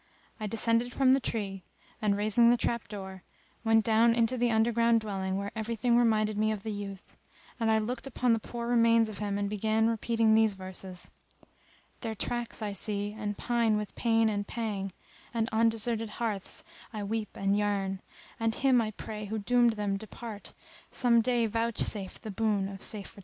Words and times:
I 0.39 0.47
descended 0.47 0.93
from 0.93 1.13
the 1.13 1.19
tree 1.19 1.61
and, 2.01 2.17
raising 2.17 2.49
the 2.49 2.57
trap 2.57 2.87
door, 2.87 3.21
went 3.63 3.85
down 3.85 4.15
into 4.15 4.35
the 4.35 4.49
underground 4.49 5.01
dwelling 5.01 5.37
where 5.37 5.51
everything 5.55 5.95
reminded 5.95 6.39
me 6.39 6.51
of 6.51 6.63
the 6.63 6.71
youth; 6.71 7.15
and 7.59 7.69
I 7.69 7.77
looked 7.77 8.07
upon 8.07 8.33
the 8.33 8.39
poor 8.39 8.67
remains 8.67 9.09
of 9.09 9.19
him 9.19 9.37
and 9.37 9.47
began 9.47 9.87
repeating 9.91 10.33
these 10.33 10.55
verses:— 10.55 11.11
"Their 11.99 12.15
tracks 12.15 12.63
I 12.63 12.73
see, 12.73 13.13
and 13.15 13.37
pine 13.37 13.77
with 13.77 13.93
pain 13.93 14.27
and 14.27 14.47
pang 14.47 14.91
* 15.11 15.33
And 15.35 15.47
on 15.51 15.69
deserted 15.69 16.09
hearths 16.09 16.63
I 16.91 17.03
weep 17.03 17.29
and 17.37 17.55
yearn: 17.55 18.01
And 18.39 18.55
Him 18.55 18.81
I 18.81 18.89
pray 18.89 19.25
who 19.25 19.37
doomed 19.37 19.73
them 19.73 19.97
depart 19.97 20.53
* 20.75 20.85
Some 20.91 21.21
day 21.21 21.45
vouchsafe 21.45 22.19
the 22.19 22.31
boon 22.31 22.69
of 22.69 22.81
safe 22.81 23.11
return." 23.15 23.19